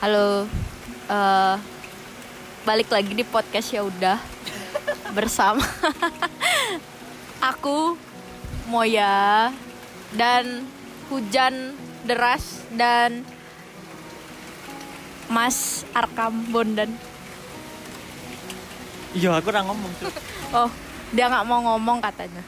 [0.00, 0.48] Halo,
[1.12, 1.56] eh,
[2.64, 4.16] balik lagi di podcast ya udah
[5.12, 5.60] bersama
[7.52, 8.00] aku
[8.64, 9.52] Moya
[10.16, 10.64] dan
[11.12, 11.76] hujan
[12.08, 13.28] deras dan
[15.28, 16.96] Mas Arkam Bondan.
[19.12, 20.08] Iya, aku udah ngomong tuh.
[20.56, 20.72] Oh,
[21.12, 22.40] dia nggak mau ngomong katanya.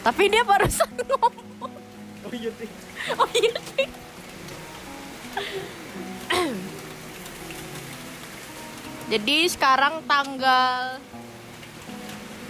[0.00, 1.72] Tapi dia barusan ngomong.
[2.24, 2.70] Oh iya sih.
[3.12, 3.86] Oh iya sih.
[9.12, 11.02] Jadi sekarang tanggal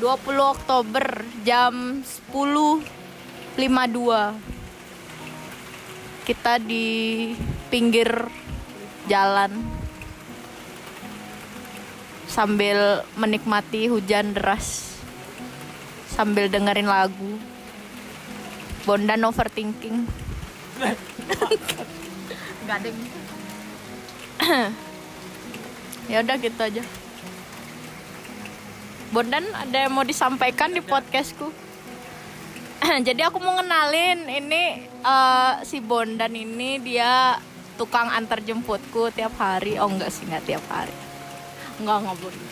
[0.00, 2.84] 20 Oktober jam 10.52
[6.28, 7.32] Kita di
[7.72, 8.28] pinggir
[9.08, 9.64] jalan
[12.28, 15.00] Sambil menikmati hujan deras
[16.12, 17.38] Sambil dengerin lagu
[18.88, 20.08] Bondan overthinking.
[22.64, 22.96] Yang
[26.10, 26.82] ya udah gitu aja.
[29.08, 31.48] Bondan ada yang mau disampaikan di podcastku?
[33.08, 37.40] Jadi aku mau ngenalin ini eh, si Bondan ini dia
[37.80, 39.80] tukang antar jemputku tiap hari.
[39.80, 40.92] Oh enggak sih enggak tiap hari.
[41.80, 42.46] Enggak enggak Bondan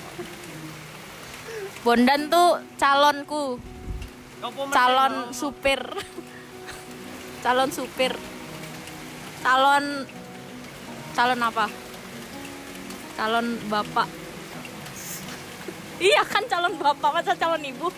[1.85, 3.45] Bondan tuh calonku.
[4.73, 5.81] Calon supir.
[7.45, 8.13] Calon supir.
[9.45, 10.09] Calon
[11.17, 11.86] calon apa
[13.17, 14.09] calon bapak.
[15.97, 17.89] Iya kan calon bapak masa calon ibu?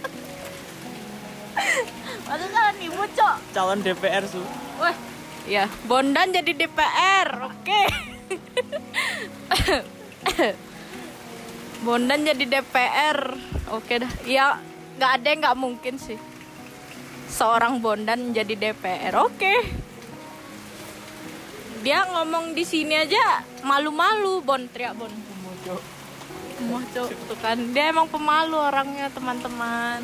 [2.31, 3.37] Masa calon ibu cok?
[3.51, 4.39] Calon DPR su.
[4.79, 4.95] wah
[5.51, 7.83] ya Bondan jadi DPR oke.
[11.83, 13.19] Bondan jadi DPR
[13.75, 14.13] oke dah.
[14.23, 14.63] Ya
[14.99, 16.19] nggak ada yang nggak mungkin sih.
[17.27, 19.88] Seorang Bondan jadi DPR oke
[21.83, 24.63] dia ngomong di sini aja malu-malu Bon.
[24.71, 25.11] Teriak Bon.
[26.67, 27.59] Mau tuh kan.
[27.71, 30.03] Dia emang pemalu orangnya teman-teman.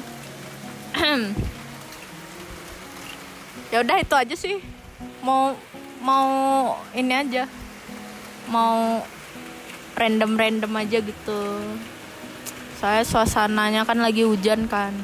[3.72, 4.62] Ya udah itu aja sih.
[5.18, 5.50] Mau
[5.98, 6.28] mau
[6.94, 7.50] ini aja.
[8.46, 9.02] Mau
[9.98, 11.42] random-random aja gitu.
[12.78, 14.94] Saya suasananya kan lagi hujan kan.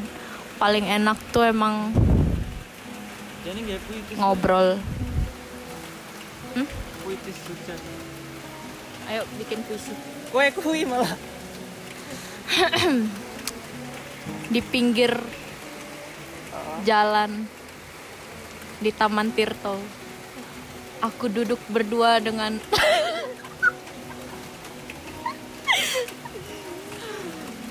[0.62, 1.90] Paling enak tuh emang
[4.14, 4.78] ngobrol
[6.60, 6.68] Hmm?
[7.00, 7.80] Puitis hujan.
[9.08, 9.96] ayo bikin puisi
[10.28, 11.16] Kue kui malah.
[14.52, 15.16] di pinggir
[16.84, 17.48] jalan
[18.84, 19.80] di Taman Tirto.
[21.00, 22.60] Aku duduk berdua dengan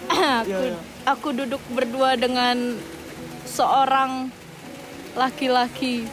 [0.10, 0.82] aku, Iya, iya.
[1.06, 2.82] aku duduk berdua dengan
[3.46, 4.34] seorang
[5.14, 6.10] laki-laki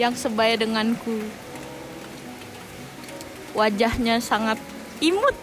[0.00, 1.20] yang sebaya denganku.
[3.52, 4.56] Wajahnya sangat
[5.04, 5.36] imut.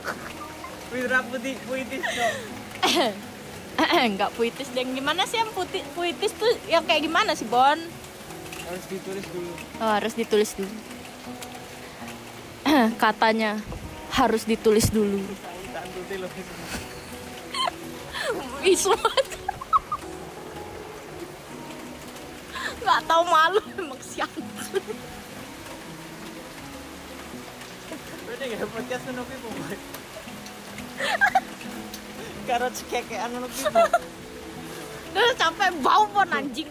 [0.96, 2.32] Wira putih puitis cok.
[3.76, 7.76] Enggak puitis dan gimana sih yang putih puitis tuh yang kayak gimana sih Bon?
[8.64, 9.52] Harus ditulis dulu.
[9.84, 10.72] Oh, harus ditulis dulu.
[12.96, 13.60] Katanya
[14.16, 15.20] harus ditulis dulu.
[15.76, 16.16] Tak tuti
[22.86, 24.30] Nggak tahu malu emang siang.
[28.70, 29.10] Podcast.
[35.10, 36.70] Udah capek bau pon anjing.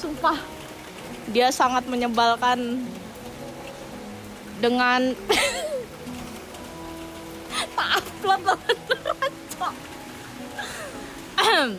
[0.00, 0.40] Sumpah.
[1.28, 2.80] Dia sangat menyebalkan
[4.64, 5.12] dengan
[9.52, 9.74] Cok.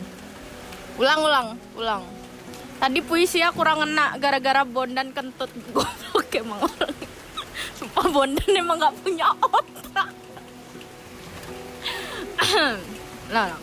[1.02, 2.23] ulang ulang ulang
[2.84, 5.48] tadi puisi ya kurang ngena gara-gara bondan kentut.
[5.74, 6.92] Goblok emang orang.
[7.80, 10.12] Sumpah bondan emang nggak punya otak.
[13.32, 13.60] Lah lah.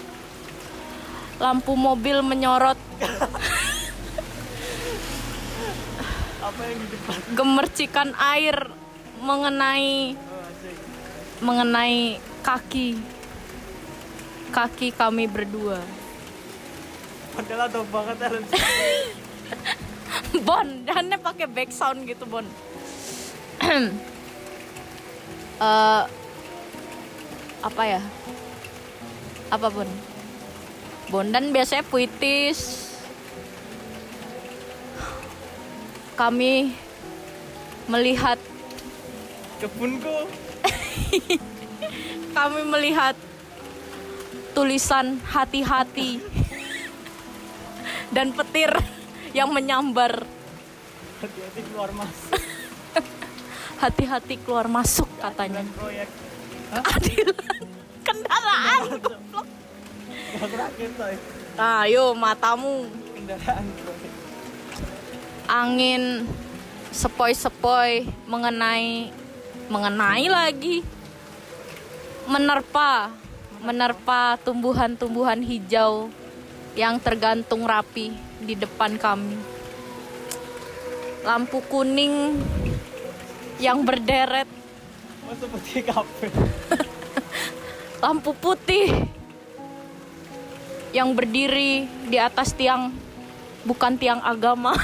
[1.38, 2.78] lampu mobil menyorot.
[6.42, 7.18] Apa yang di depan?
[7.38, 8.74] gemercikan air
[9.22, 12.98] mengenai Oh, mengenai kaki.
[14.50, 16.01] Kaki kami berdua
[17.36, 18.46] Padahal tau banget harus.
[20.48, 22.46] Bon, dannya pakai back sound gitu, Bon.
[25.62, 26.04] Eh
[27.62, 28.02] apa ya?
[29.54, 29.86] Apa, Bon?
[31.14, 32.90] Bondan biasanya puitis.
[36.18, 36.74] Kami
[37.86, 38.42] melihat
[39.62, 40.26] Kebunku.
[42.38, 43.14] kami melihat
[44.58, 46.18] tulisan hati-hati
[48.12, 48.72] dan petir
[49.32, 50.28] yang menyambar.
[51.24, 52.16] Hati-hati keluar mas.
[53.82, 55.64] hati-hati keluar masuk katanya.
[55.74, 56.10] Proyek
[56.72, 57.66] keadilan
[58.06, 59.48] kendaraan goblok.
[60.38, 61.16] Gak rakit toy
[61.58, 62.86] ayo matamu.
[63.16, 64.12] Kendaraan proyek
[65.50, 66.04] angin
[66.92, 69.10] sepoi-sepoi mengenai
[69.72, 70.78] mengenai lagi.
[72.30, 73.10] Menerpa
[73.62, 76.10] menerpa tumbuhan-tumbuhan hijau
[76.76, 79.36] yang tergantung rapi di depan kami.
[81.22, 82.40] Lampu kuning
[83.60, 84.48] yang berderet.
[85.32, 86.28] Seperti kafe.
[88.04, 88.90] Lampu putih
[90.92, 92.92] yang berdiri di atas tiang
[93.64, 94.76] bukan tiang agama.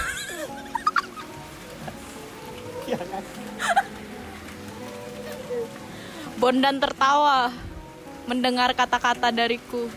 [2.88, 3.20] Ya kan?
[6.40, 7.52] Bondan tertawa
[8.32, 9.92] mendengar kata-kata dariku.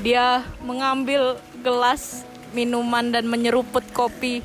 [0.00, 2.24] Dia mengambil gelas
[2.56, 4.40] minuman dan menyeruput kopi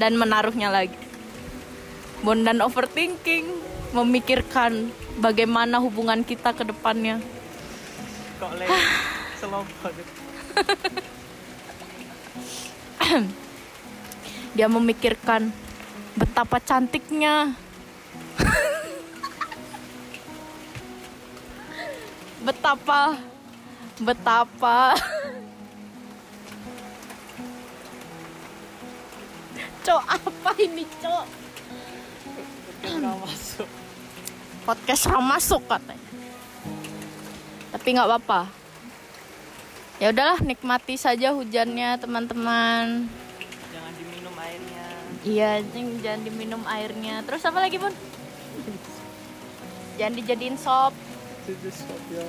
[0.00, 0.96] dan menaruhnya lagi.
[2.24, 3.44] Bondan overthinking,
[3.92, 4.88] memikirkan
[5.20, 7.20] bagaimana hubungan kita ke depannya.
[8.40, 10.06] kok banget
[14.56, 15.52] Dia memikirkan
[16.16, 17.52] betapa cantiknya.
[22.44, 23.16] betapa
[23.98, 24.92] betapa
[29.84, 31.24] Cok, apa ini, Cok?
[33.20, 33.68] Masuk
[34.64, 36.00] Podcast ram masuk katanya.
[37.68, 38.48] Tapi nggak apa-apa.
[40.00, 43.12] Ya udahlah, nikmati saja hujannya, teman-teman.
[43.68, 44.84] jangan diminum airnya
[45.20, 45.50] Iya,
[46.00, 47.20] jangan diminum airnya.
[47.28, 47.92] Terus apa lagi, Bun?
[50.00, 50.96] Jangan dijadiin sop.
[51.48, 52.24] Itu stop ya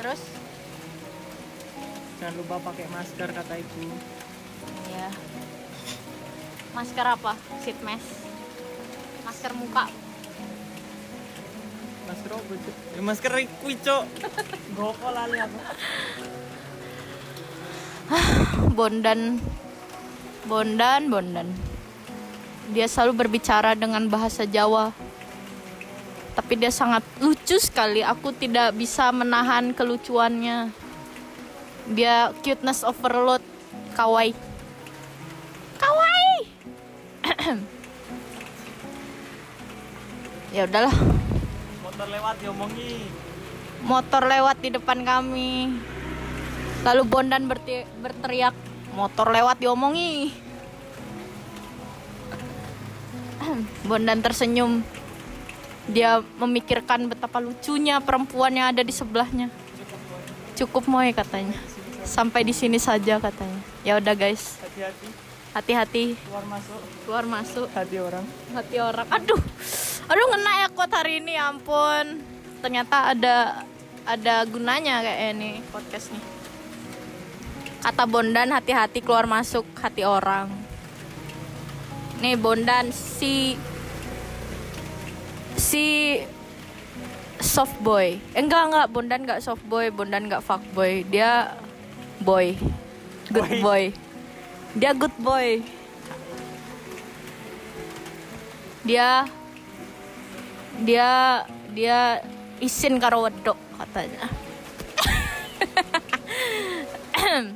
[0.00, 0.20] Terus?
[2.20, 3.84] jangan lupa pakai masker kata ibu
[4.88, 5.10] Iya.
[6.72, 7.36] Masker apa?
[7.60, 8.08] Sheet mask.
[9.28, 9.84] Masker muka.
[12.04, 12.76] masker apa Cuk?
[12.94, 13.32] ya masker
[13.64, 14.04] kuwi cok
[14.76, 15.58] gopo lali aku
[18.76, 19.40] Bondan.
[20.44, 21.48] Bondan, Bondan.
[22.76, 24.92] Dia selalu berbicara dengan bahasa Jawa.
[26.34, 28.02] Tapi dia sangat lucu sekali.
[28.02, 30.74] Aku tidak bisa menahan kelucuannya.
[31.94, 33.42] Dia cuteness overload.
[33.94, 34.34] Kawaii.
[35.78, 36.38] Kawaii.
[40.58, 40.94] ya udahlah.
[41.84, 43.06] motor lewat diomongi
[43.84, 45.76] motor lewat di depan kami.
[46.84, 47.48] Lalu Bondan
[48.00, 48.56] berteriak,
[48.96, 50.32] motor lewat diomongi.
[53.88, 54.80] Bondan tersenyum.
[55.84, 59.52] Dia memikirkan betapa lucunya perempuan yang ada di sebelahnya.
[60.56, 61.58] Cukup moy katanya.
[62.04, 63.60] Sampai di sini saja katanya.
[63.84, 68.26] Ya udah guys, hati-hati hati-hati keluar masuk keluar masuk hati orang
[68.58, 69.06] hati orang.
[69.06, 69.38] Aduh,
[70.10, 72.18] aduh ngena ya kuat hari ini, ya ampun.
[72.58, 73.62] Ternyata ada
[74.02, 76.24] ada gunanya kayak ini podcast nih.
[77.86, 80.50] Kata Bondan hati-hati keluar masuk hati orang.
[82.18, 83.54] Nih Bondan si
[85.74, 86.22] si
[87.42, 88.14] soft boy.
[88.14, 91.02] Eh, enggak enggak Bondan enggak soft boy, Bondan enggak fuck boy.
[91.10, 91.58] Dia
[92.22, 92.54] boy.
[93.34, 93.58] Good Boy.
[93.58, 93.84] boy.
[94.78, 95.58] Dia good boy.
[98.86, 99.26] Dia
[100.86, 101.42] dia
[101.74, 102.22] dia
[102.62, 104.30] isin karo wedok katanya.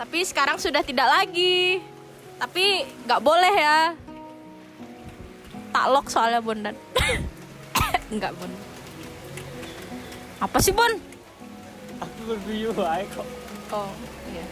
[0.00, 1.80] Tapi sekarang sudah tidak lagi.
[2.36, 4.09] Tapi nggak boleh ya.
[5.70, 6.74] Tak lock soalnya Bondan.
[8.12, 8.50] Enggak Bon.
[10.40, 10.90] Apa sih Bon?
[12.00, 13.28] aku berguyu aja kok
[13.76, 13.92] Oh
[14.32, 14.44] iya.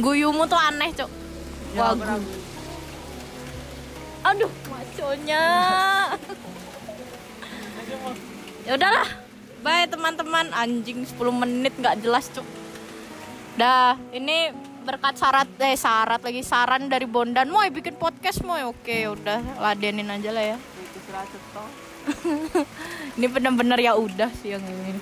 [0.00, 1.10] Guyumu tuh aneh cok.
[1.76, 2.16] Ya, Wagu.
[4.26, 5.44] Aduh maconya.
[8.62, 9.10] Ya udahlah.
[9.66, 10.48] Bye teman-teman.
[10.54, 12.46] Anjing 10 menit nggak jelas cok.
[13.58, 18.96] Dah ini berkat syarat eh syarat lagi saran dari Bondan mau bikin podcast mau oke
[19.14, 20.56] udah ladenin aja lah ya.
[23.16, 24.98] Ini bener-bener ya udah sih yang ini.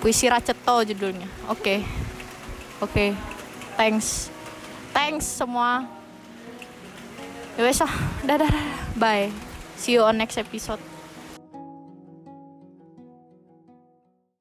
[0.00, 1.28] Puisi Raceto judulnya.
[1.52, 1.84] Oke.
[2.80, 3.12] Oke.
[3.76, 4.32] Thanks.
[4.96, 5.84] Thanks semua.
[7.60, 8.66] Ya dadah dadah.
[8.96, 9.28] bye.
[9.76, 10.91] See you on next episode